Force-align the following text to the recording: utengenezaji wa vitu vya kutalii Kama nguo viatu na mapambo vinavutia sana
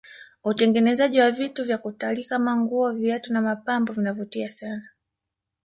utengenezaji 0.43 1.19
wa 1.19 1.31
vitu 1.31 1.65
vya 1.65 1.77
kutalii 1.77 2.23
Kama 2.25 2.57
nguo 2.57 2.91
viatu 2.91 3.33
na 3.33 3.41
mapambo 3.41 3.93
vinavutia 3.93 4.49
sana 4.49 4.89